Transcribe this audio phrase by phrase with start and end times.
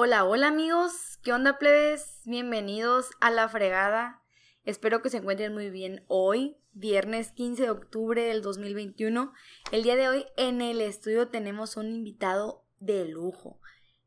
[0.00, 2.20] Hola, hola amigos, ¿qué onda plebes?
[2.24, 4.22] Bienvenidos a La Fregada.
[4.62, 9.32] Espero que se encuentren muy bien hoy, viernes 15 de octubre del 2021.
[9.72, 13.60] El día de hoy en el estudio tenemos un invitado de lujo.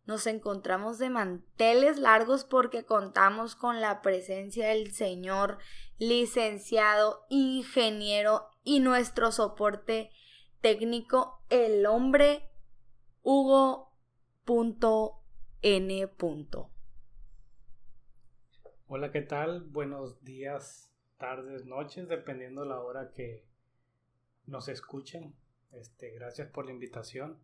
[0.05, 5.57] Nos encontramos de manteles largos porque contamos con la presencia del señor
[5.97, 10.09] licenciado, ingeniero y nuestro soporte
[10.61, 12.49] técnico, el hombre
[13.23, 13.91] Hugo.
[15.63, 16.09] N.
[18.87, 19.61] Hola, ¿qué tal?
[19.61, 23.45] Buenos días, tardes, noches, dependiendo la hora que
[24.47, 25.35] nos escuchen.
[25.71, 27.37] Este, gracias por la invitación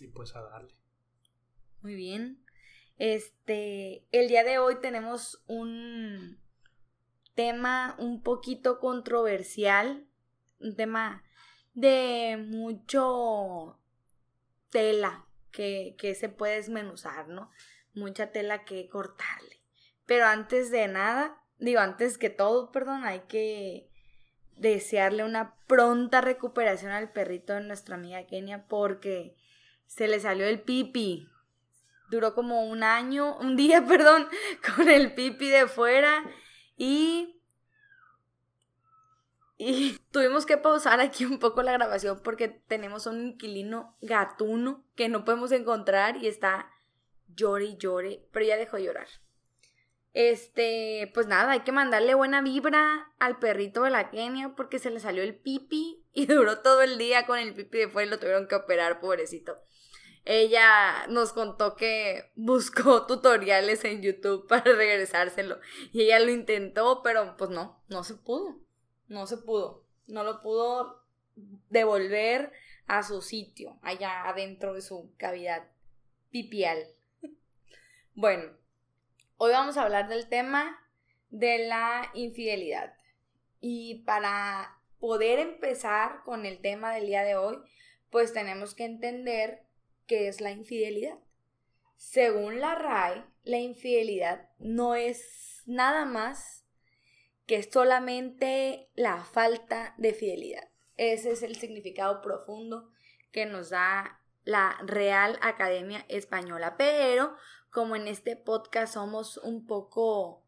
[0.00, 0.74] y pues a darle.
[1.82, 2.44] Muy bien.
[2.96, 6.40] Este, el día de hoy tenemos un
[7.36, 10.08] tema un poquito controversial,
[10.58, 11.22] un tema
[11.74, 13.78] de mucho
[14.70, 15.27] tela
[15.58, 17.50] que, se puede desmenuzar, ¿no?
[17.94, 19.60] Mucha tela que cortarle.
[20.06, 23.90] Pero antes de nada, digo, antes que todo, perdón, hay que
[24.56, 29.36] desearle una pronta recuperación al perrito de nuestra amiga Kenia porque
[29.86, 31.28] se le salió el pipi.
[32.10, 34.28] Duró como un año, un día, perdón,
[34.74, 36.24] con el pipi de fuera
[36.76, 37.37] y
[39.58, 45.08] y tuvimos que pausar aquí un poco la grabación porque tenemos un inquilino gatuno que
[45.08, 46.70] no podemos encontrar y está
[47.34, 49.08] llore y llore, pero ya dejó llorar.
[50.14, 54.90] Este, pues nada, hay que mandarle buena vibra al perrito de la Kenia porque se
[54.90, 58.10] le salió el pipi y duró todo el día con el pipi de fuera y
[58.10, 59.58] lo tuvieron que operar, pobrecito.
[60.24, 65.58] Ella nos contó que buscó tutoriales en YouTube para regresárselo
[65.92, 68.67] y ella lo intentó, pero pues no, no se pudo.
[69.08, 69.84] No se pudo.
[70.06, 71.02] No lo pudo
[71.70, 72.52] devolver
[72.86, 75.68] a su sitio, allá adentro de su cavidad
[76.30, 76.84] pipial.
[78.14, 78.50] Bueno,
[79.36, 80.76] hoy vamos a hablar del tema
[81.30, 82.94] de la infidelidad.
[83.60, 87.58] Y para poder empezar con el tema del día de hoy,
[88.10, 89.62] pues tenemos que entender
[90.08, 91.18] qué es la infidelidad.
[91.96, 96.57] Según la RAE, la infidelidad no es nada más
[97.48, 100.68] que es solamente la falta de fidelidad.
[100.98, 102.90] Ese es el significado profundo
[103.32, 106.76] que nos da la Real Academia Española.
[106.76, 107.34] Pero
[107.70, 110.44] como en este podcast somos un poco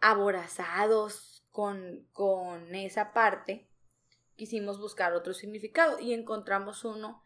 [0.00, 3.68] aborazados con, con esa parte,
[4.34, 7.24] quisimos buscar otro significado y encontramos uno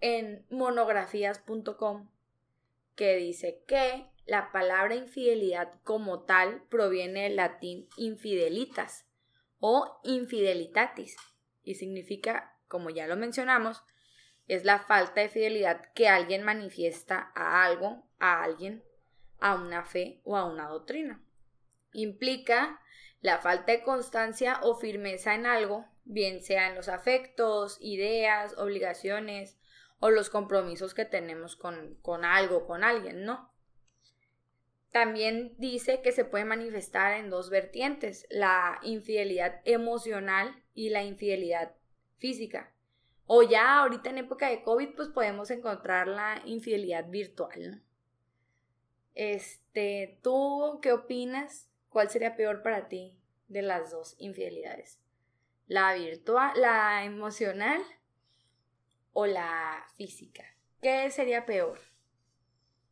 [0.00, 2.08] en monografías.com
[2.94, 9.06] que dice que la palabra infidelidad como tal proviene del latín infidelitas
[9.58, 11.16] o infidelitatis
[11.62, 13.82] y significa, como ya lo mencionamos,
[14.48, 18.82] es la falta de fidelidad que alguien manifiesta a algo, a alguien,
[19.38, 21.22] a una fe o a una doctrina.
[21.92, 22.80] Implica
[23.20, 29.58] la falta de constancia o firmeza en algo, bien sea en los afectos, ideas, obligaciones
[30.00, 33.51] o los compromisos que tenemos con, con algo, con alguien, ¿no?
[34.92, 41.74] También dice que se puede manifestar en dos vertientes, la infidelidad emocional y la infidelidad
[42.18, 42.74] física.
[43.26, 47.82] O ya ahorita en época de COVID, pues podemos encontrar la infidelidad virtual.
[49.14, 51.70] Este, ¿tú qué opinas?
[51.88, 55.00] ¿Cuál sería peor para ti de las dos infidelidades?
[55.68, 57.82] ¿La virtual, la emocional
[59.14, 60.44] o la física?
[60.82, 61.91] ¿Qué sería peor?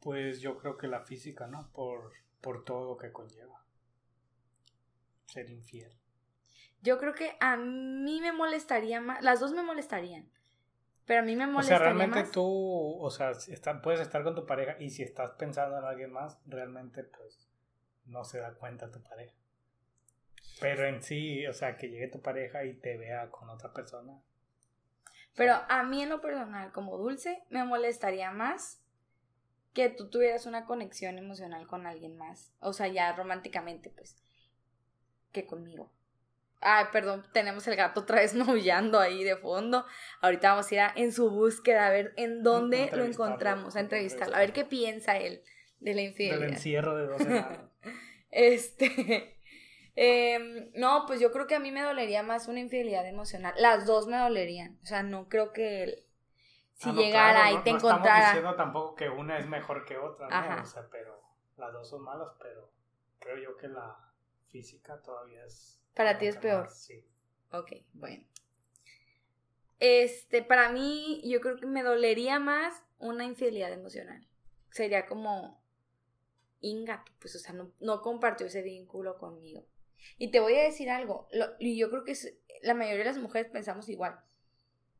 [0.00, 1.70] Pues yo creo que la física, ¿no?
[1.72, 3.62] Por, por todo lo que conlleva.
[5.26, 5.92] Ser infiel.
[6.82, 10.30] Yo creo que a mí me molestaría más, las dos me molestarían.
[11.04, 13.32] Pero a mí me molestaría O sea, realmente tú, o sea,
[13.82, 17.50] puedes estar con tu pareja y si estás pensando en alguien más, realmente pues
[18.06, 19.34] no se da cuenta tu pareja.
[20.60, 24.20] Pero en sí, o sea, que llegue tu pareja y te vea con otra persona.
[25.34, 28.82] Pero a mí en lo personal, como dulce, me molestaría más
[29.72, 32.52] que tú tuvieras una conexión emocional con alguien más.
[32.60, 34.16] O sea, ya románticamente, pues,
[35.32, 35.90] que conmigo.
[36.60, 39.86] Ay, perdón, tenemos el gato otra vez maullando ahí de fondo.
[40.20, 43.80] Ahorita vamos a ir a, en su búsqueda a ver en dónde lo encontramos, a
[43.80, 45.42] entrevistarlo, a ver qué piensa él
[45.78, 46.40] de la infidelidad.
[46.40, 47.58] Del encierro de dos semanas.
[48.30, 49.36] este.
[49.96, 53.54] Em, no, pues yo creo que a mí me dolería más una infidelidad emocional.
[53.58, 54.78] Las dos me dolerían.
[54.82, 56.04] O sea, no creo que
[56.80, 57.98] si ah, llegara y te encontrara.
[57.98, 60.62] No estamos diciendo tampoco que una es mejor que otra, ¿no?
[60.62, 61.20] O sea, pero
[61.58, 62.72] las dos son malas, pero
[63.18, 63.98] creo yo que la
[64.46, 65.78] física todavía es.
[65.94, 66.70] Para ti es peor.
[66.70, 67.04] sí.
[67.52, 68.24] Ok, bueno.
[69.78, 74.26] Este, para mí, yo creo que me dolería más una infidelidad emocional.
[74.70, 75.62] Sería como
[76.60, 79.66] ingato, pues, o sea, no, no compartió ese vínculo conmigo.
[80.16, 81.28] Y te voy a decir algo,
[81.58, 82.14] y yo creo que
[82.62, 84.20] la mayoría de las mujeres pensamos igual.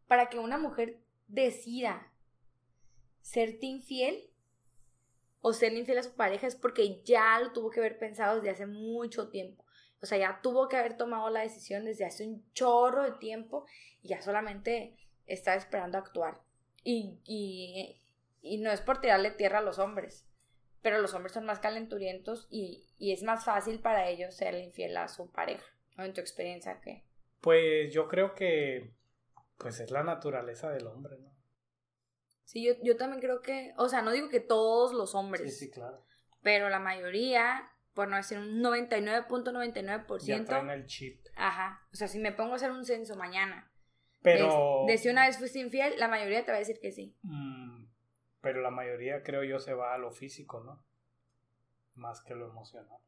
[0.09, 1.00] Para que una mujer
[1.31, 2.12] decida
[3.21, 4.31] serte infiel
[5.41, 8.50] o ser infiel a su pareja es porque ya lo tuvo que haber pensado desde
[8.50, 9.65] hace mucho tiempo.
[10.03, 13.67] O sea, ya tuvo que haber tomado la decisión desde hace un chorro de tiempo
[14.03, 14.97] y ya solamente
[15.27, 16.41] está esperando actuar.
[16.82, 17.19] Y,
[18.43, 20.27] y, no es por tirarle tierra a los hombres,
[20.81, 24.97] pero los hombres son más calenturientos y, y es más fácil para ellos ser infiel
[24.97, 25.65] a su pareja.
[25.97, 26.05] ¿no?
[26.05, 27.05] En tu experiencia, ¿qué?
[27.43, 28.94] Pues yo creo que
[29.60, 31.30] pues es la naturaleza del hombre, ¿no?
[32.44, 35.42] Sí, yo, yo también creo que, o sea, no digo que todos los hombres.
[35.42, 36.04] Sí, sí, claro.
[36.42, 40.18] Pero la mayoría, por no decir un 99.99%.
[40.22, 41.24] Ya traen el chip.
[41.36, 41.86] Ajá.
[41.92, 43.70] O sea, si me pongo a hacer un censo mañana.
[44.22, 44.84] Pero.
[44.88, 47.16] De, si una vez fuiste infiel, la mayoría te va a decir que sí.
[47.22, 47.84] Mm,
[48.40, 50.82] pero la mayoría, creo yo, se va a lo físico, ¿no?
[51.94, 52.98] Más que lo emocional.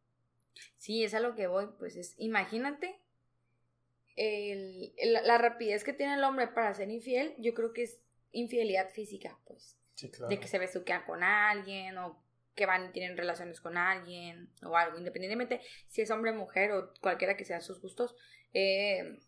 [0.76, 1.66] Sí, es a lo que voy.
[1.78, 3.01] Pues es, imagínate
[4.16, 8.00] el, la rapidez que tiene el hombre para ser infiel, yo creo que es
[8.32, 9.78] infidelidad física, pues.
[9.94, 10.28] Sí, claro.
[10.28, 12.22] De que se besuquea con alguien o
[12.54, 16.92] que van y tienen relaciones con alguien o algo, independientemente si es hombre, mujer o
[17.00, 18.14] cualquiera que sean sus gustos.
[18.52, 19.18] Eh,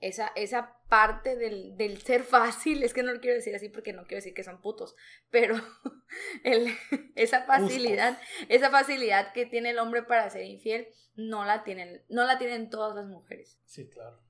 [0.00, 3.92] esa, esa parte del, del, ser fácil, es que no lo quiero decir así porque
[3.92, 4.94] no quiero decir que son putos,
[5.30, 5.56] pero
[6.44, 6.68] el,
[7.14, 12.24] esa facilidad, esa facilidad que tiene el hombre para ser infiel, no la tienen, no
[12.24, 13.58] la tienen todas las mujeres.
[13.64, 14.20] Sí, claro.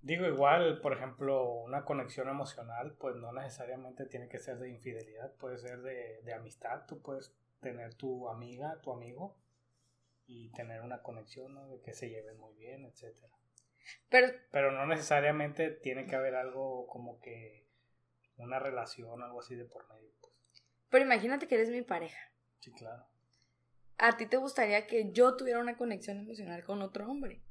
[0.00, 5.34] Digo, igual, por ejemplo, una conexión emocional, pues no necesariamente tiene que ser de infidelidad,
[5.34, 9.36] puede ser de, de amistad, tú puedes tener tu amiga, tu amigo,
[10.28, 11.66] y tener una conexión, ¿no?
[11.68, 13.32] De que se lleven muy bien, etcétera.
[14.08, 17.66] Pero, Pero no necesariamente tiene que haber algo como que
[18.36, 20.10] una relación, algo así de por medio.
[20.20, 20.34] Pues.
[20.88, 22.20] Pero imagínate que eres mi pareja.
[22.60, 23.06] Sí, claro.
[23.98, 27.42] ¿A ti te gustaría que yo tuviera una conexión emocional con otro hombre?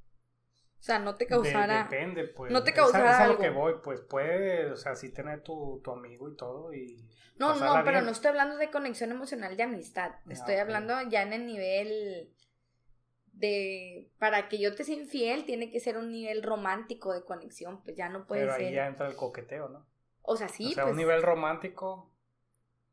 [0.80, 1.84] O sea, no te causara.
[1.84, 2.52] depende, pues.
[2.52, 3.12] No te causara.
[3.12, 6.36] Es a, lo que voy, pues puede, o sea, sí tener tu, tu amigo y
[6.36, 7.10] todo y.
[7.38, 10.12] No, no, pero no estoy hablando de conexión emocional de amistad.
[10.14, 12.34] Ah, estoy hablando ya en el nivel
[13.38, 17.84] de para que yo te sea infiel tiene que ser un nivel romántico de conexión,
[17.84, 18.56] pues ya no puede ser.
[18.56, 19.86] Pero ahí ya entra el coqueteo, ¿no?
[20.24, 20.68] O sea, sí.
[20.68, 22.12] O sea, un pues nivel romántico.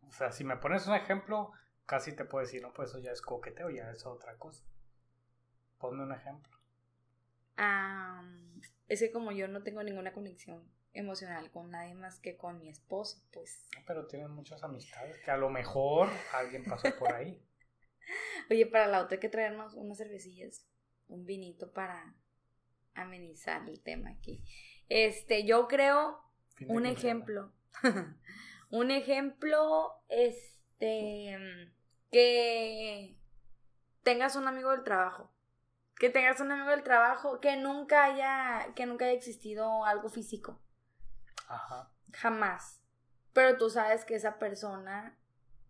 [0.02, 1.52] O sea, si me pones un ejemplo,
[1.86, 4.64] casi te puedo decir, no, pues eso ya es coqueteo, ya es otra cosa.
[5.78, 6.58] Ponme un ejemplo.
[7.56, 8.22] Ah,
[8.88, 12.68] es que como yo no tengo ninguna conexión emocional con nadie más que con mi
[12.68, 13.68] esposo, pues.
[13.86, 17.42] pero tienes muchas amistades que a lo mejor alguien pasó por ahí.
[18.50, 20.66] Oye, para la otra hay que traernos unas cervecillas,
[21.08, 22.14] un vinito para
[22.94, 24.42] amenizar el tema aquí.
[24.88, 26.20] Este, yo creo
[26.68, 27.52] un ejemplo.
[28.70, 31.36] un ejemplo, este,
[32.10, 33.18] que
[34.02, 35.30] tengas un amigo del trabajo.
[35.96, 40.60] Que tengas un amigo del trabajo que nunca haya, que nunca haya existido algo físico.
[41.48, 41.90] Ajá.
[42.12, 42.80] Jamás.
[43.32, 45.18] Pero tú sabes que esa persona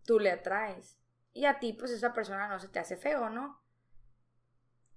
[0.05, 0.99] tú le atraes.
[1.35, 3.61] Y a ti, pues esa persona no se te hace feo, ¿no?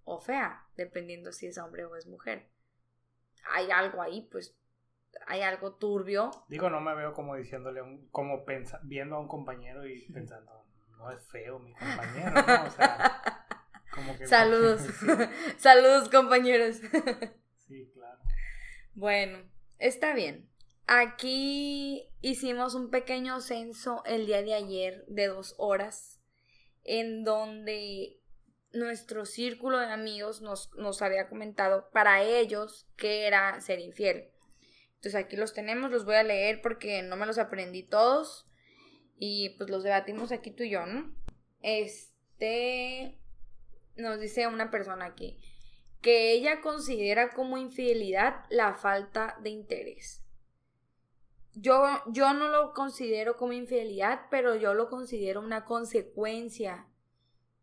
[0.04, 2.48] O fea, dependiendo si es hombre o es mujer.
[3.50, 4.56] Hay algo ahí, pues,
[5.26, 6.30] hay algo turbio.
[6.48, 10.64] Digo, no me veo como diciéndole, un, como pensa, viendo a un compañero y pensando,
[10.96, 12.64] no es feo mi compañero, ¿no?
[12.66, 13.44] O sea,
[13.92, 14.28] como que...
[14.28, 14.82] Saludos,
[15.58, 16.76] saludos compañeros.
[17.66, 18.20] sí, claro.
[18.94, 19.40] Bueno,
[19.80, 20.48] está bien.
[20.86, 26.17] Aquí hicimos un pequeño censo el día de ayer de dos horas
[26.88, 28.18] en donde
[28.72, 34.30] nuestro círculo de amigos nos, nos había comentado para ellos que era ser infiel.
[34.96, 38.46] Entonces aquí los tenemos, los voy a leer porque no me los aprendí todos
[39.18, 41.14] y pues los debatimos aquí tú y yo, ¿no?
[41.60, 43.18] Este
[43.96, 45.38] nos dice una persona aquí
[46.00, 50.24] que ella considera como infidelidad la falta de interés.
[51.60, 56.86] Yo, yo no lo considero como infidelidad, pero yo lo considero una consecuencia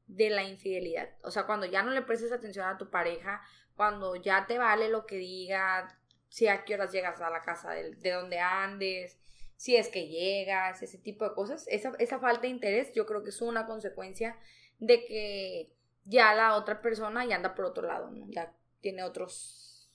[0.07, 1.09] de la infidelidad.
[1.23, 3.41] O sea, cuando ya no le prestes atención a tu pareja,
[3.75, 5.97] cuando ya te vale lo que diga,
[6.27, 9.17] si a qué horas llegas a la casa de, de donde andes,
[9.55, 13.23] si es que llegas, ese tipo de cosas, esa, esa falta de interés yo creo
[13.23, 14.37] que es una consecuencia
[14.79, 15.73] de que
[16.03, 18.27] ya la otra persona ya anda por otro lado, ¿no?
[18.29, 19.89] ya tiene otros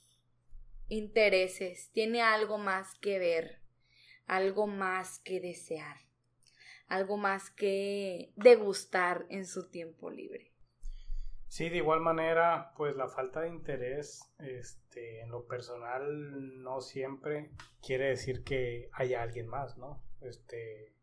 [0.88, 3.60] intereses, tiene algo más que ver
[4.30, 5.96] algo más que desear,
[6.86, 10.52] algo más que degustar en su tiempo libre.
[11.48, 17.50] Sí, de igual manera, pues la falta de interés este, en lo personal no siempre
[17.84, 20.00] quiere decir que haya alguien más, ¿no?
[20.20, 20.94] Este,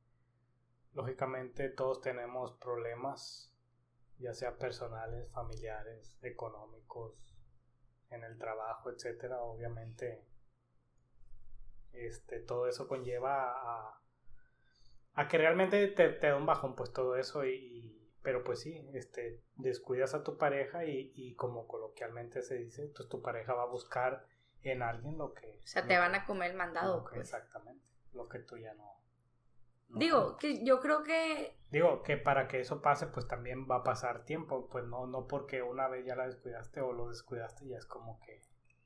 [0.94, 3.54] lógicamente todos tenemos problemas
[4.20, 7.36] ya sea personales, familiares, económicos,
[8.10, 10.24] en el trabajo, etcétera, obviamente
[11.94, 14.02] este, todo eso conlleva a,
[15.14, 18.88] a que realmente te, te, da un bajón, pues todo eso, y, pero pues sí,
[18.94, 23.64] este, descuidas a tu pareja y, y, como coloquialmente se dice, pues tu pareja va
[23.64, 24.26] a buscar
[24.62, 25.60] en alguien lo que...
[25.64, 27.04] O sea, te van a comer el mandado.
[27.04, 27.22] pues.
[27.22, 28.98] Exactamente, lo que tú ya no...
[29.90, 31.56] Digo, que yo creo que...
[31.72, 35.28] Digo, que para que eso pase, pues también va a pasar tiempo, pues no, no
[35.28, 38.42] porque una vez ya la descuidaste o lo descuidaste, ya es como que,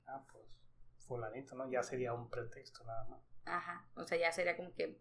[0.05, 0.46] ah, pues
[1.12, 1.70] fulanito, ¿no?
[1.70, 3.20] Ya sería un pretexto nada más.
[3.46, 4.98] Ajá, o sea, ya sería como que...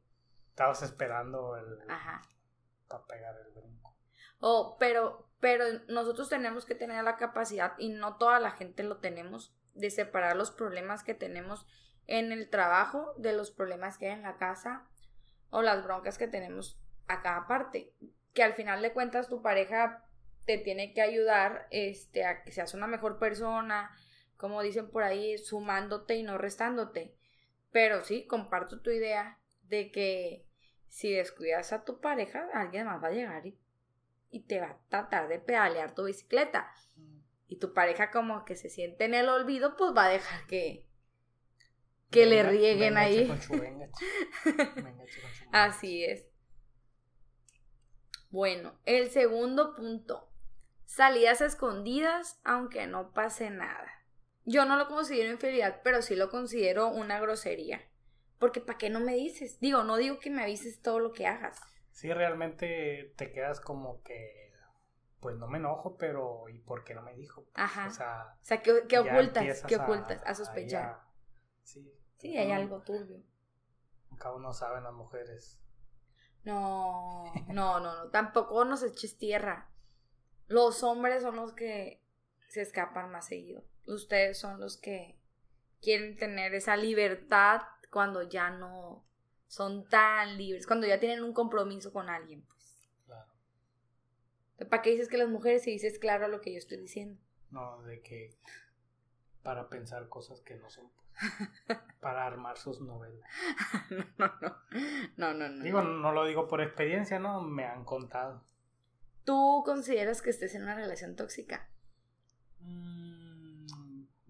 [0.49, 1.88] Estabas esperando el...
[1.88, 2.23] Ajá.
[2.88, 3.97] Para pegar el brinco.
[4.40, 8.97] Oh, pero, pero nosotros tenemos que tener la capacidad, y no toda la gente lo
[8.99, 11.64] tenemos, de separar los problemas que tenemos
[12.09, 14.88] en el trabajo de los problemas que hay en la casa
[15.50, 16.76] o las broncas que tenemos
[17.07, 17.93] a cada parte.
[18.35, 20.05] Que al final de cuentas tu pareja
[20.45, 23.95] te tiene que ayudar este, a que seas una mejor persona,
[24.40, 27.14] como dicen por ahí, sumándote y no restándote.
[27.70, 30.47] Pero sí, comparto tu idea de que
[30.88, 33.59] si descuidas a tu pareja, alguien más va a llegar y,
[34.30, 36.73] y te va a tratar de pedalear tu bicicleta.
[36.97, 37.18] Mm.
[37.49, 40.88] Y tu pareja como que se siente en el olvido, pues va a dejar que,
[42.11, 43.30] que le rieguen ahí.
[45.52, 46.26] Así es.
[48.30, 50.28] Bueno, el segundo punto.
[50.87, 54.00] Salidas escondidas aunque no pase nada.
[54.44, 57.80] Yo no lo considero infidelidad, pero sí lo considero una grosería.
[58.38, 59.61] Porque ¿para qué no me dices?
[59.61, 61.61] Digo, no digo que me avises todo lo que hagas.
[61.90, 64.54] Sí, realmente te quedas como que,
[65.20, 67.47] pues no me enojo, pero ¿y por qué no me dijo?
[67.54, 67.88] Ajá.
[67.88, 69.62] O sea, o sea ¿qué, ocultas?
[69.64, 70.23] ¿Qué ocultas?
[70.25, 71.00] A, sospechar.
[71.62, 71.97] sí.
[72.16, 73.23] Sí, hay algo turbio.
[74.18, 75.59] Cada uno sabe las mujeres.
[76.44, 78.11] No, no, no, no.
[78.11, 79.70] Tampoco nos eches tierra.
[80.47, 82.04] Los hombres son los que
[82.49, 85.16] se escapan más seguido ustedes son los que
[85.80, 89.04] quieren tener esa libertad cuando ya no
[89.46, 92.88] son tan libres, cuando ya tienen un compromiso con alguien, pues.
[93.06, 93.30] Claro.
[94.68, 97.20] ¿Para qué dices que las mujeres si dices claro lo que yo estoy diciendo?
[97.50, 98.37] No, de que
[99.42, 103.28] para pensar cosas que no son, pues, para armar sus novelas.
[104.18, 104.56] no, no,
[105.16, 105.64] no, no, no.
[105.64, 107.40] Digo, no lo digo por experiencia, ¿no?
[107.40, 108.44] Me han contado.
[109.25, 111.68] ¿Tú consideras que estés en una relación tóxica?
[112.60, 112.89] Mm,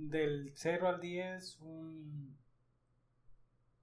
[0.09, 2.39] del 0 al 10, un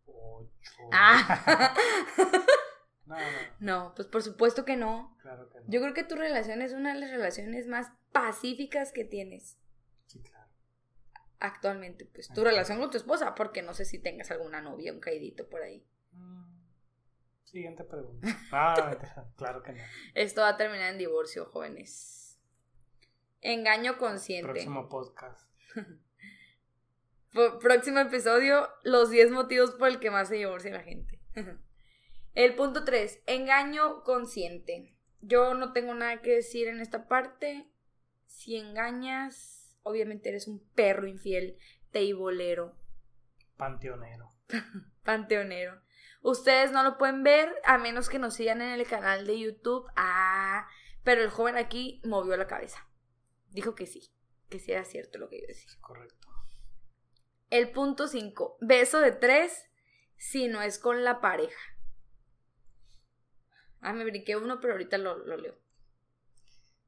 [0.06, 0.50] 8.
[0.92, 1.74] Ah.
[3.06, 3.18] no,
[3.60, 3.94] no.
[3.96, 5.16] pues por supuesto que no.
[5.22, 5.66] Claro que no.
[5.68, 9.58] Yo creo que tu relación es una de las relaciones más pacíficas que tienes.
[10.06, 10.48] Sí, claro.
[11.40, 15.00] Actualmente, pues tu relación con tu esposa, porque no sé si tengas alguna novia, un
[15.00, 15.86] caidito por ahí.
[16.14, 16.64] Mm,
[17.44, 18.28] siguiente pregunta.
[18.52, 18.98] Ah,
[19.36, 19.84] claro que no.
[20.16, 22.40] Esto va a terminar en divorcio, jóvenes.
[23.42, 24.52] Engaño consciente.
[24.52, 25.48] Próximo podcast.
[27.32, 31.20] Próximo episodio, los 10 motivos por el que más se divorcia la gente.
[32.34, 34.96] el punto 3, engaño consciente.
[35.22, 37.70] Yo no tengo nada que decir en esta parte.
[38.26, 41.58] Si engañas, obviamente eres un perro infiel,
[41.92, 42.76] teibolero.
[43.58, 44.34] Panteonero.
[45.04, 45.82] Panteonero.
[46.22, 49.90] Ustedes no lo pueden ver a menos que nos sigan en el canal de YouTube.
[49.96, 50.68] Ah,
[51.04, 52.88] pero el joven aquí movió la cabeza.
[53.50, 54.12] Dijo que sí,
[54.50, 55.72] que sí era cierto lo que yo decía.
[55.80, 56.27] Correcto.
[57.50, 58.58] El punto 5.
[58.60, 59.70] Beso de tres
[60.18, 61.60] si no es con la pareja.
[63.80, 65.56] Ah, me brinqué uno, pero ahorita lo, leo.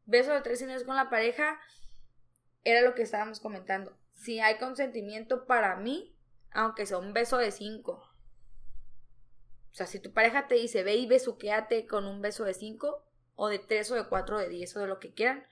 [0.06, 1.60] Beso de tres si no es con la pareja.
[2.66, 3.98] Era lo que estábamos comentando.
[4.14, 6.14] Si hay consentimiento para mí,
[6.52, 8.06] aunque sea un beso de cinco.
[9.72, 13.06] O sea, si tu pareja te dice, ve y besuquéate con un beso de cinco,
[13.36, 15.46] o de tres, o de cuatro, o de diez, o de lo que quieran,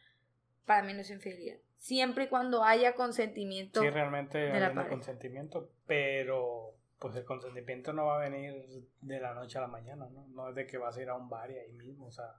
[0.67, 3.81] para mí no es infidelidad siempre y cuando haya consentimiento.
[3.81, 9.57] Sí, realmente hay consentimiento, pero pues el consentimiento no va a venir de la noche
[9.57, 10.27] a la mañana, ¿no?
[10.27, 12.35] No es de que vas a ir a un bar y ahí mismo, o sea,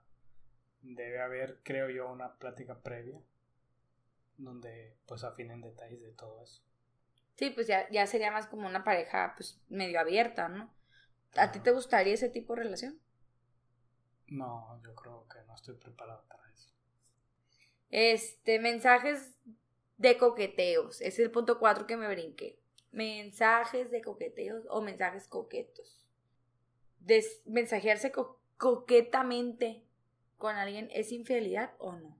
[0.83, 3.19] debe haber, creo yo, una plática previa
[4.37, 6.63] donde pues afinen detalles de todo eso.
[7.37, 10.71] Sí, pues ya, ya sería más como una pareja pues medio abierta, ¿no?
[11.37, 12.99] ¿A ti te gustaría ese tipo de relación?
[14.27, 16.48] No, yo creo que no estoy preparado para
[17.91, 19.37] este, mensajes
[19.97, 21.01] de coqueteos.
[21.01, 22.59] Ese es el punto 4 que me brinqué.
[22.91, 26.07] Mensajes de coqueteos o mensajes coquetos.
[27.01, 28.13] Des mensajearse
[28.57, 29.85] coquetamente
[30.39, 32.17] con alguien es infidelidad o no?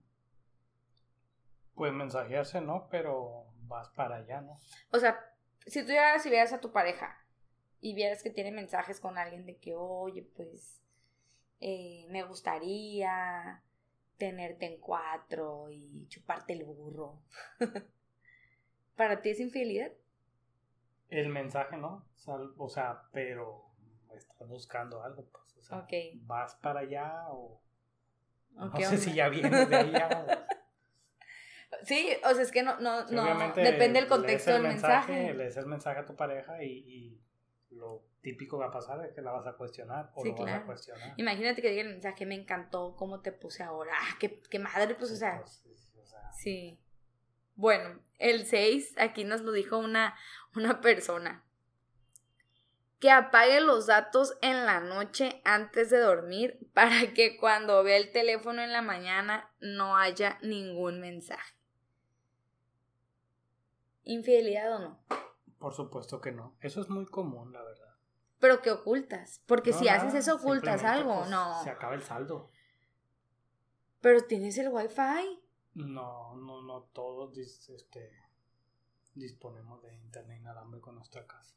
[1.73, 4.59] Pues mensajearse no, pero vas para allá, ¿no?
[4.91, 5.33] O sea,
[5.65, 7.17] si tú ya si vieras a tu pareja
[7.79, 10.81] y vieras que tiene mensajes con alguien de que, oye, pues,
[11.61, 13.63] eh, me gustaría
[14.19, 17.23] tenerte en cuatro y chuparte el burro.
[18.95, 19.91] ¿Para ti es infidelidad?
[21.09, 22.05] El mensaje, ¿no?
[22.57, 23.65] O sea, pero
[24.13, 25.57] estás buscando algo, pues.
[25.57, 25.87] O sea,
[26.21, 27.59] ¿vas para allá o.?
[28.51, 30.45] no sé si ya vienes de allá.
[31.83, 35.33] Sí, o sea, es que no, no, no depende del contexto del mensaje, mensaje.
[35.35, 37.21] Le des el mensaje a tu pareja y,
[37.69, 40.53] y, lo típico va a pasar es que la vas a cuestionar o lo vas
[40.53, 41.13] a cuestionar.
[41.17, 43.93] Imagínate que diga el mensaje, me encantó cómo te puse ahora.
[43.95, 45.39] Ah, qué, qué madre, pues, o sea.
[45.39, 45.63] Pues,
[46.37, 46.79] sí.
[47.55, 50.15] Bueno, el 6, aquí nos lo dijo una,
[50.55, 51.43] una persona.
[52.99, 58.11] Que apague los datos en la noche antes de dormir para que cuando vea el
[58.11, 61.55] teléfono en la mañana no haya ningún mensaje.
[64.03, 64.99] ¿Infidelidad o no?
[65.59, 66.57] Por supuesto que no.
[66.61, 67.88] Eso es muy común, la verdad.
[68.39, 69.41] Pero que ocultas.
[69.45, 71.19] Porque si haces eso, ocultas algo.
[71.19, 71.63] Pues, no.
[71.63, 72.49] Se acaba el saldo.
[74.01, 75.41] Pero tienes el wifi.
[75.75, 78.11] No, no, no todos este,
[79.13, 81.55] disponemos de internet inalámbrico en nuestra casa.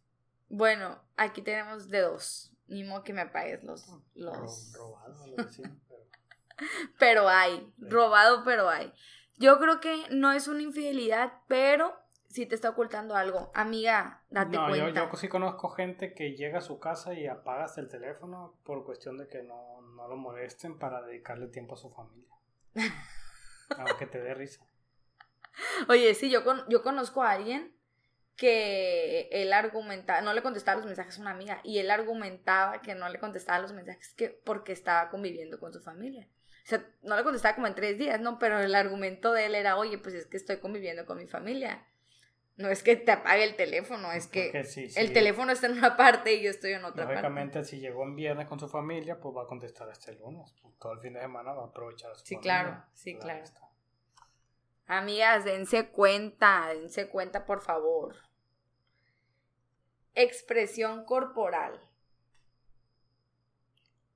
[0.48, 2.52] Bueno, aquí tenemos de dos.
[2.66, 3.86] Ni modo que me apagues los.
[4.14, 4.72] los...
[4.74, 6.06] Robado, pero...
[6.98, 7.72] pero hay.
[7.78, 8.92] Robado, pero hay.
[9.38, 12.01] Yo creo que no es una infidelidad, pero
[12.32, 13.50] si te está ocultando algo.
[13.54, 15.04] Amiga, date cuenta.
[15.04, 18.84] Yo, yo sí conozco gente que llega a su casa y apagas el teléfono por
[18.84, 22.30] cuestión de que no, no lo molesten para dedicarle tiempo a su familia.
[23.76, 24.66] Aunque te dé risa.
[25.88, 27.76] Oye, sí, yo, con, yo conozco a alguien
[28.36, 32.94] que él argumentaba, no le contestaba los mensajes a una amiga, y él argumentaba que
[32.94, 36.28] no le contestaba los mensajes que porque estaba conviviendo con su familia.
[36.64, 38.38] O sea, no le contestaba como en tres días, ¿no?
[38.38, 41.84] Pero el argumento de él era, oye, pues es que estoy conviviendo con mi familia.
[42.62, 44.52] No es que te apague el teléfono, es que
[44.94, 48.14] el teléfono está en una parte y yo estoy en otra Lógicamente, si llegó en
[48.14, 50.54] viernes con su familia, pues va a contestar este lunes.
[50.62, 53.42] Pues, todo el fin de semana va a aprovechar su Sí, claro, sí, claro.
[54.86, 58.14] Amigas, dense cuenta, dense cuenta, por favor.
[60.14, 61.80] Expresión corporal.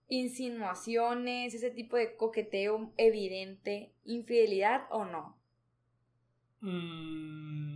[0.06, 5.36] Insinuaciones, ese tipo de coqueteo evidente, infidelidad o no.
[6.60, 7.75] Mmm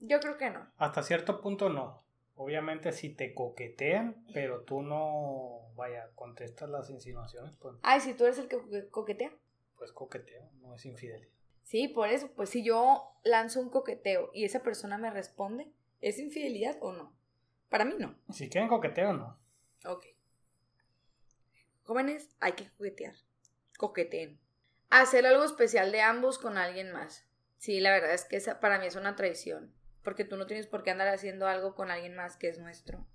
[0.00, 0.70] yo creo que no.
[0.76, 2.02] Hasta cierto punto no.
[2.36, 7.76] Obviamente si te coquetean, pero tú no, vaya, contestas las insinuaciones, pues...
[7.82, 9.32] Ay, si tú eres el que coquetea.
[9.76, 11.28] Pues coqueteo, no es infidelidad.
[11.64, 16.18] Sí, por eso, pues si yo lanzo un coqueteo y esa persona me responde, ¿es
[16.18, 17.12] infidelidad o no?
[17.68, 18.14] Para mí no.
[18.30, 19.36] Si quieren coqueteo, no.
[19.84, 20.06] Ok.
[21.82, 23.14] Jóvenes, hay que coquetear.
[23.78, 24.38] Coqueteen.
[24.90, 27.26] Hacer algo especial de ambos con alguien más.
[27.58, 30.66] Sí, la verdad es que esa para mí es una traición porque tú no tienes
[30.66, 33.06] por qué andar haciendo algo con alguien más que es nuestro.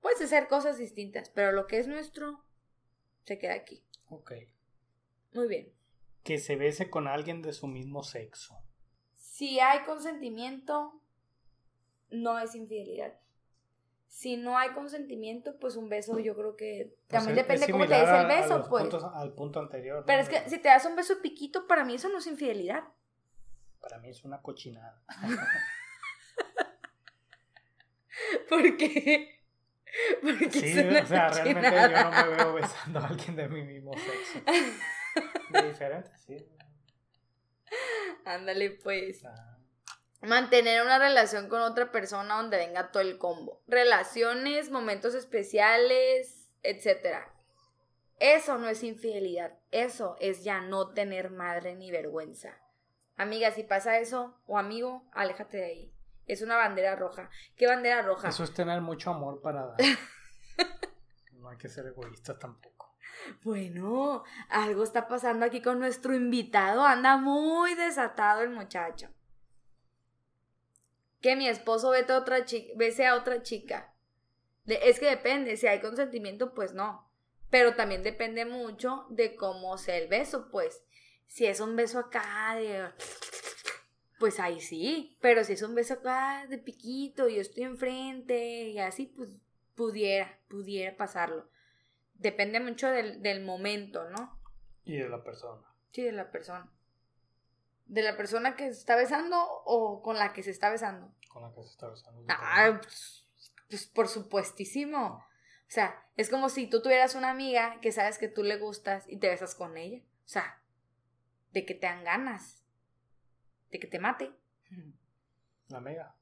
[0.00, 2.44] Puedes hacer cosas distintas, pero lo que es nuestro
[3.24, 3.84] se queda aquí.
[4.08, 4.32] Ok.
[5.32, 5.72] Muy bien.
[6.22, 8.58] Que se bese con alguien de su mismo sexo.
[9.14, 11.00] Si hay consentimiento,
[12.10, 13.18] no es infidelidad.
[14.08, 17.94] Si no hay consentimiento, pues un beso yo creo que pues también depende cómo te
[17.94, 18.94] des el beso, pues.
[18.94, 20.04] al punto anterior.
[20.06, 22.84] Pero es que si te das un beso piquito, para mí eso no es infidelidad.
[23.88, 25.00] Para mí es una cochinada.
[28.48, 29.44] ¿Por qué?
[30.20, 33.92] Porque sí, o sea, realmente yo no me veo besando a alguien de mi mismo
[33.94, 34.40] sexo.
[35.50, 36.36] De diferente, sí.
[38.24, 39.24] Ándale, pues.
[39.24, 39.56] Ah.
[40.22, 43.62] Mantener una relación con otra persona donde venga todo el combo.
[43.68, 47.18] Relaciones, momentos especiales, etc.
[48.18, 49.56] Eso no es infidelidad.
[49.70, 52.58] Eso es ya no tener madre ni vergüenza.
[53.16, 55.92] Amiga, si pasa eso, o amigo, aléjate de ahí.
[56.26, 57.30] Es una bandera roja.
[57.56, 58.28] ¿Qué bandera roja?
[58.28, 59.76] Eso es tener mucho amor para dar.
[61.34, 62.76] no hay que ser egoísta tampoco.
[63.42, 66.84] Bueno, algo está pasando aquí con nuestro invitado.
[66.84, 69.08] Anda muy desatado el muchacho.
[71.20, 73.94] Que mi esposo vete a otra chica, bese a otra chica.
[74.66, 77.08] es que depende, si hay consentimiento, pues no.
[77.50, 80.84] Pero también depende mucho de cómo sea el beso, pues.
[81.26, 82.90] Si es un beso acá de...
[84.18, 88.68] Pues ahí sí, pero si es un beso acá de piquito y yo estoy enfrente
[88.68, 89.30] y así, pues
[89.74, 91.48] pudiera, pudiera pasarlo.
[92.14, 94.40] Depende mucho del, del momento, ¿no?
[94.84, 95.62] Y de la persona.
[95.92, 96.72] Sí, de la persona.
[97.86, 101.12] ¿De la persona que se está besando o con la que se está besando?
[101.28, 102.24] Con la que se está besando.
[102.28, 103.26] Ah, pues,
[103.68, 105.26] pues por supuestísimo.
[105.68, 109.04] O sea, es como si tú tuvieras una amiga que sabes que tú le gustas
[109.08, 110.02] y te besas con ella.
[110.24, 110.62] O sea,
[111.56, 112.62] de que te dan ganas,
[113.70, 114.30] de que te mate.
[115.68, 116.14] La amiga.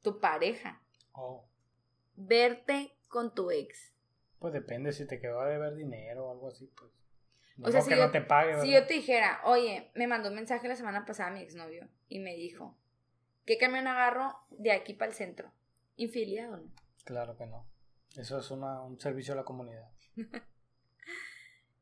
[0.00, 0.80] Tu pareja.
[1.12, 1.44] Oh.
[2.16, 3.92] Verte con tu ex.
[4.38, 6.90] Pues depende, si te quedó a deber dinero o algo así, pues.
[7.60, 10.06] O sea, No si que yo, no te pague, si yo te dijera, oye, me
[10.06, 12.74] mandó un mensaje la semana pasada mi exnovio y me dijo,
[13.44, 15.52] ¿qué camión agarro de aquí para el centro?
[15.96, 16.72] ¿Infidelidad o no?
[17.04, 17.66] Claro que no.
[18.16, 19.90] Eso es una, un servicio a la comunidad.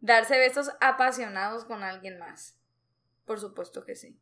[0.01, 2.59] Darse besos apasionados con alguien más.
[3.25, 4.21] Por supuesto que sí.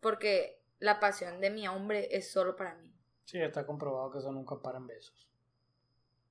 [0.00, 2.92] Porque la pasión de mi hombre es solo para mí.
[3.24, 5.28] Sí, está comprobado que eso nunca para en besos.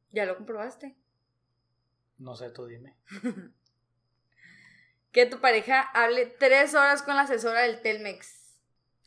[0.09, 0.97] ¿Ya lo comprobaste?
[2.17, 2.97] No sé, tú dime.
[5.11, 8.57] Que tu pareja hable tres horas con la asesora del Telmex.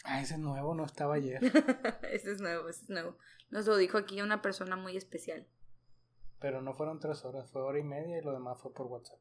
[0.05, 1.41] Ah, ese nuevo no estaba ayer.
[2.03, 3.17] Este es nuevo, este es nuevo.
[3.49, 5.47] Nos lo dijo aquí una persona muy especial.
[6.41, 9.19] Pero no fueron tres horas, fue hora y media y lo demás fue por WhatsApp.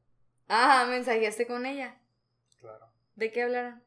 [0.48, 1.98] Ah, mensajeaste con ella.
[2.60, 2.92] Claro.
[3.16, 3.82] ¿De qué hablaron?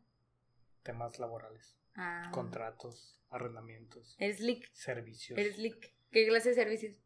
[0.82, 2.30] Temas laborales, Ah.
[2.32, 4.70] contratos, arrendamientos, Eres lick.
[4.72, 5.94] servicios, Eres lick.
[6.10, 7.00] ¿Qué clase de servicios?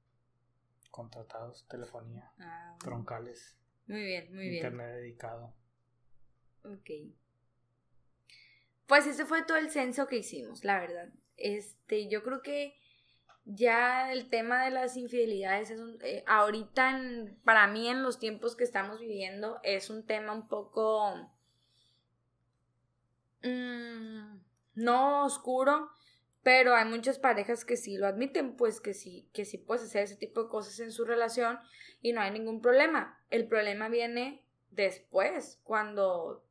[0.91, 3.57] contratados, telefonía, Ah, troncales,
[3.87, 4.55] muy bien, muy bien.
[4.57, 5.55] internet dedicado.
[6.65, 6.91] Ok.
[8.87, 11.09] Pues ese fue todo el censo que hicimos, la verdad.
[11.37, 12.77] Este, yo creo que
[13.45, 17.01] ya el tema de las infidelidades es un, eh, ahorita
[17.45, 21.15] para mí en los tiempos que estamos viviendo es un tema un poco
[23.43, 24.41] mm,
[24.75, 25.91] no oscuro,
[26.43, 30.05] pero hay muchas parejas que sí lo admiten, pues que sí, que sí puedes hacer
[30.05, 31.59] ese tipo de cosas en su relación
[32.01, 33.23] y no hay ningún problema.
[33.31, 36.45] El problema viene después, cuando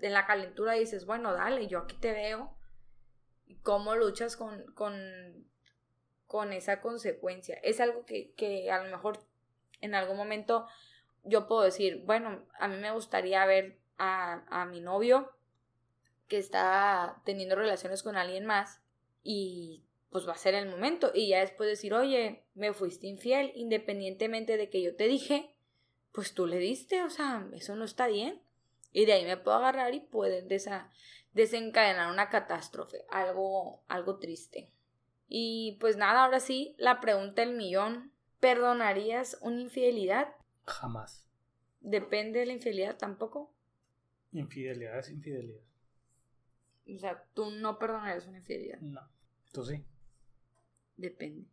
[0.00, 2.54] en la calentura dices, bueno, dale, yo aquí te veo.
[3.46, 4.64] ¿Y cómo luchas con,
[6.32, 7.58] con esa consecuencia?
[7.62, 9.18] Es algo que, que a lo mejor
[9.82, 10.66] en algún momento
[11.24, 15.30] yo puedo decir, bueno, a mí me gustaría ver a, a mi novio
[16.28, 18.80] que está teniendo relaciones con alguien más
[19.22, 23.52] y pues va a ser el momento y ya después decir, oye, me fuiste infiel,
[23.54, 25.54] independientemente de que yo te dije,
[26.12, 28.40] pues tú le diste, o sea, eso no está bien.
[28.90, 30.88] Y de ahí me puedo agarrar y puede desa-
[31.34, 34.70] desencadenar una catástrofe, algo, algo triste.
[35.34, 40.36] Y pues nada, ahora sí, la pregunta del millón, ¿perdonarías una infidelidad?
[40.66, 41.26] Jamás.
[41.80, 43.50] Depende de la infidelidad tampoco.
[44.32, 45.62] Infidelidad es infidelidad.
[46.86, 48.78] O sea, tú no perdonarías una infidelidad.
[48.80, 49.00] No.
[49.54, 49.82] Tú sí.
[50.98, 51.48] Depende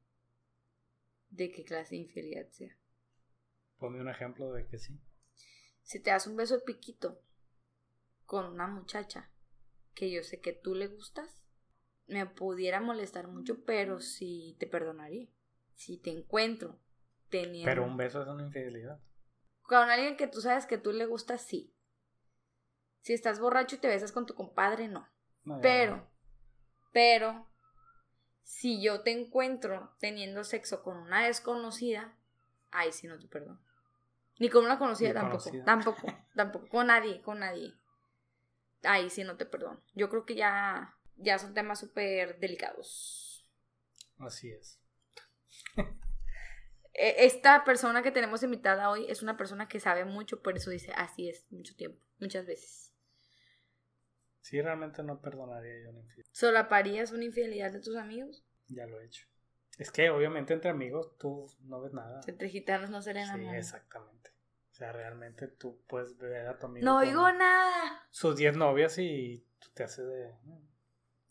[1.30, 2.76] de qué clase de infidelidad sea.
[3.78, 5.00] Ponme un ejemplo de que sí.
[5.84, 7.22] Si te das un beso de piquito
[8.26, 9.32] con una muchacha
[9.94, 11.39] que yo sé que tú le gustas,
[12.10, 15.28] me pudiera molestar mucho, pero sí te perdonaría.
[15.76, 16.80] Si te encuentro
[17.30, 19.00] teniendo Pero un beso es una infidelidad.
[19.62, 21.74] con alguien que tú sabes que tú le gustas, sí.
[23.02, 25.08] Si estás borracho y te besas con tu compadre, no.
[25.62, 26.08] Pero, no.
[26.92, 27.48] pero,
[28.44, 32.14] si yo te encuentro teniendo sexo con una desconocida,
[32.72, 33.62] ahí sí no te perdono.
[34.40, 35.44] Ni con una conocida tampoco.
[35.44, 35.66] conocida.
[35.66, 36.68] Tampoco, tampoco.
[36.70, 37.74] Con nadie, con nadie.
[38.84, 39.82] Ahí sí no te perdono.
[39.94, 43.48] Yo creo que ya, ya son temas súper delicados.
[44.18, 44.80] Así es.
[46.94, 50.70] E- Esta persona que tenemos invitada hoy es una persona que sabe mucho, por eso
[50.70, 52.94] dice así es mucho tiempo, muchas veces.
[54.42, 56.30] Sí, realmente no perdonaría yo una infidelidad.
[56.34, 58.44] ¿Solaparías una infidelidad de tus amigos?
[58.68, 59.26] Ya lo he hecho.
[59.78, 62.20] Es que obviamente entre amigos tú no ves nada.
[62.28, 64.32] Entre gitanos no se le Sí, exactamente.
[64.72, 66.86] O sea, realmente tú puedes ver a tu amigo.
[66.86, 68.08] No oigo nada.
[68.12, 70.34] Sus 10 novias y tú te haces de,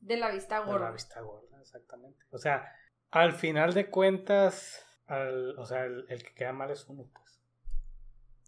[0.01, 0.91] De la vista de la gorda.
[0.93, 2.25] vista gorda, exactamente.
[2.31, 2.73] O sea,
[3.11, 7.41] al final de cuentas, al- o sea, el, el que queda mal es uno, pues.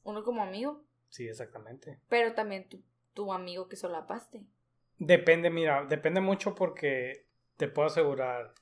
[0.04, 2.00] Uno como amigo, Sí, exactamente.
[2.08, 2.82] pero también tu,
[3.14, 4.46] tu amigo que solapaste.
[4.98, 8.54] Depende, mira, depende mucho porque te puedo asegurar,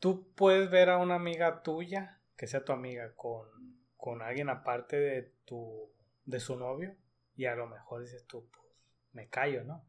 [0.00, 3.48] tú puedes ver a una amiga tuya, que sea tu amiga, con,
[3.96, 5.90] con alguien aparte de tu,
[6.24, 6.96] de su novio,
[7.36, 8.66] y a lo mejor dices tú, pues,
[9.12, 9.84] me callo, ¿no?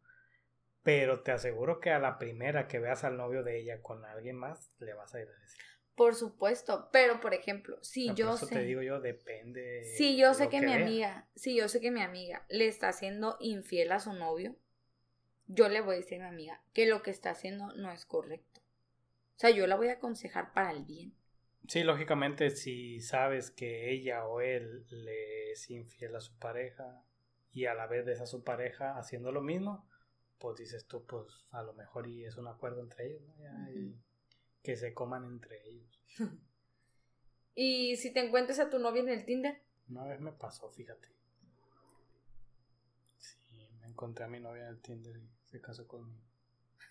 [0.83, 4.35] Pero te aseguro que a la primera que veas al novio de ella con alguien
[4.35, 5.63] más, le vas a ir a decir.
[5.95, 8.55] Por supuesto, pero por ejemplo, si Ah, por yo eso sé.
[8.55, 9.83] te digo yo, depende.
[9.95, 10.75] Si yo sé que, mi vea.
[10.75, 14.55] amiga, si yo sé que mi amiga le está haciendo infiel a su novio,
[15.47, 18.05] yo le voy a decir a mi amiga que lo que está haciendo no es
[18.05, 18.61] correcto.
[19.35, 21.13] O sea, yo la voy a aconsejar para el bien.
[21.67, 27.03] Sí, lógicamente, si sabes que ella o él le es infiel a su pareja
[27.51, 29.87] y a la vez ves a su pareja haciendo lo mismo,
[30.39, 33.37] pues dices tú, pues a lo mejor y es un acuerdo entre ellos, ¿no?
[33.37, 33.95] Ya, y
[34.61, 36.01] que se coman entre ellos.
[37.55, 41.07] Y si te encuentras a tu novia en el Tinder, Una vez me pasó, fíjate.
[43.19, 46.19] Sí, me encontré a mi novia en el Tinder y se casó conmigo.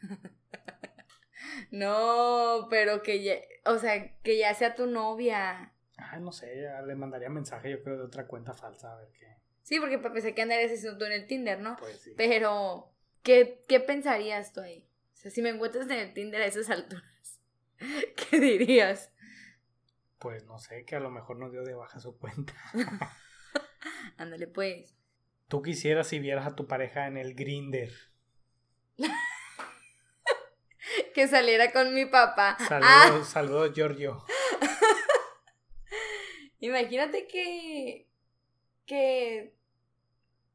[1.73, 5.73] no, pero que ya, o sea, que ya sea tu novia.
[5.97, 9.09] Ay, no sé, ya le mandaría mensaje, yo creo, de otra cuenta falsa, a ver
[9.19, 11.77] qué, Sí, porque pensé que andarías haciendo tú en el Tinder, ¿no?
[11.77, 12.15] Pues sí.
[12.17, 12.92] Pero,
[13.23, 14.89] ¿qué, ¿qué pensarías tú ahí?
[15.15, 17.41] O sea, si me encuentras en el Tinder a esas alturas,
[18.31, 19.13] ¿qué dirías?
[20.19, 22.55] Pues no sé, que a lo mejor no dio de baja su cuenta.
[24.17, 24.95] Ándale, pues.
[25.49, 27.93] Tú quisieras si vieras a tu pareja en el Grinder.
[31.15, 32.57] que saliera con mi papá.
[32.69, 34.25] Saludos, Ah, saludos, Giorgio.
[36.61, 38.09] imagínate que.
[38.87, 39.55] que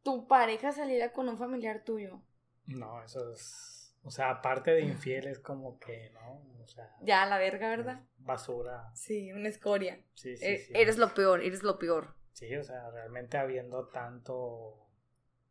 [0.03, 2.21] tu pareja saliera con un familiar tuyo.
[2.67, 3.93] No, eso es.
[4.03, 6.41] O sea, aparte de infiel, es como que, ¿no?
[6.63, 8.01] O sea, Ya, la verga, ¿verdad?
[8.19, 8.91] basura.
[8.93, 9.99] Sí, una escoria.
[10.13, 10.73] Sí, sí, E- sí.
[10.75, 12.13] Eres lo peor, eres lo peor.
[12.33, 14.83] Sí, o sea, realmente habiendo tanto.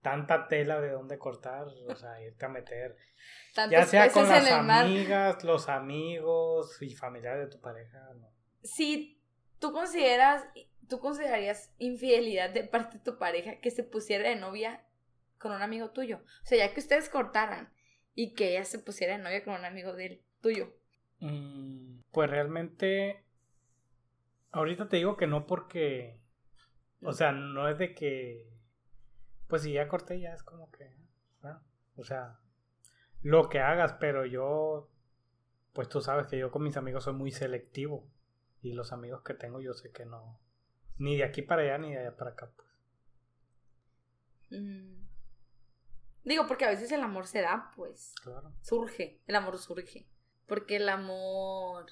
[0.03, 2.97] tanta tela de dónde cortar, o sea, irte a meter.
[3.71, 8.31] Ya sea con las amigas, los amigos y familiares de tu pareja, no.
[8.63, 9.21] Si
[9.59, 10.45] tú consideras,
[10.89, 14.86] tú considerarías infidelidad de parte de tu pareja que se pusiera de novia
[15.39, 16.19] con un amigo tuyo.
[16.43, 17.73] O sea, ya que ustedes cortaran
[18.15, 20.73] y que ella se pusiera de novia con un amigo del tuyo.
[21.21, 23.23] Mm, Pues realmente,
[24.53, 26.19] ahorita te digo que no porque,
[27.03, 28.49] o sea, no es de que,
[29.49, 30.91] pues si ya corté ya es como que,
[31.97, 32.39] o sea,
[33.23, 34.89] lo que hagas, pero yo,
[35.73, 38.09] pues tú sabes que yo con mis amigos soy muy selectivo
[38.63, 40.41] y los amigos que tengo yo sé que no,
[40.99, 42.69] ni de aquí para allá ni de allá para acá, pues.
[44.51, 44.96] Mm.
[46.27, 48.13] Digo, porque a veces el amor se da, pues.
[48.21, 48.53] Claro.
[48.61, 50.09] Surge, el amor surge.
[50.47, 51.87] Porque el amor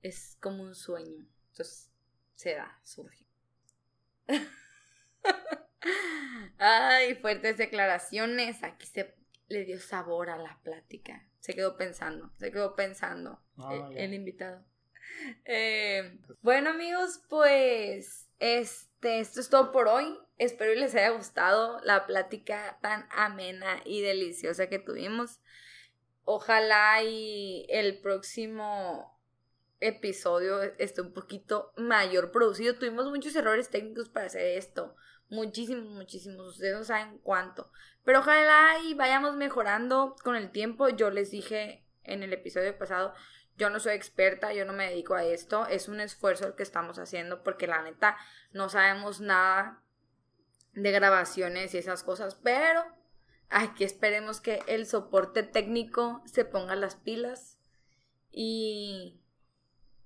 [0.00, 1.26] es como un sueño.
[1.50, 1.90] Entonces,
[2.36, 3.26] se da, surge.
[6.58, 8.62] Ay, fuertes declaraciones.
[8.62, 9.16] Aquí se
[9.48, 11.26] le dio sabor a la plática.
[11.40, 14.64] Se quedó pensando, se quedó pensando No, eh, el invitado.
[15.46, 20.16] Eh, bueno, amigos, pues este, esto es todo por hoy.
[20.40, 25.38] Espero les haya gustado la plática tan amena y deliciosa que tuvimos.
[26.24, 29.20] Ojalá y el próximo
[29.80, 32.76] episodio esté un poquito mayor producido.
[32.76, 34.96] Tuvimos muchos errores técnicos para hacer esto.
[35.28, 36.54] Muchísimos, muchísimos.
[36.54, 37.70] Ustedes no saben cuánto.
[38.06, 40.88] Pero ojalá y vayamos mejorando con el tiempo.
[40.88, 43.12] Yo les dije en el episodio pasado,
[43.58, 45.66] yo no soy experta, yo no me dedico a esto.
[45.66, 48.16] Es un esfuerzo el que estamos haciendo porque la neta
[48.52, 49.82] no sabemos nada
[50.74, 52.34] de grabaciones y esas cosas.
[52.36, 52.84] Pero
[53.48, 57.58] aquí esperemos que el soporte técnico se ponga las pilas.
[58.32, 59.20] Y,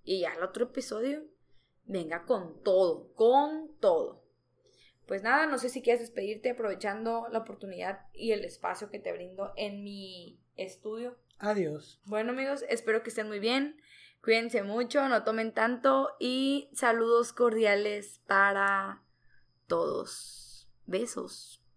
[0.02, 1.24] y ya el otro episodio
[1.84, 4.24] venga con todo, con todo.
[5.06, 9.12] Pues nada, no sé si quieres despedirte aprovechando la oportunidad y el espacio que te
[9.12, 11.18] brindo en mi estudio.
[11.38, 12.00] Adiós.
[12.04, 13.80] Bueno amigos, espero que estén muy bien.
[14.22, 19.02] Cuídense mucho, no tomen tanto y saludos cordiales para
[19.66, 20.43] todos.
[20.86, 21.63] Besos.